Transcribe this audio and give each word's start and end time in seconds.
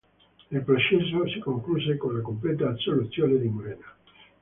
Il 0.49 0.63
processo 0.63 1.27
si 1.27 1.37
concluse 1.37 1.95
con 1.97 2.15
la 2.17 2.23
completa 2.23 2.69
assoluzione 2.71 3.37
di 3.37 3.47
Murena. 3.49 3.95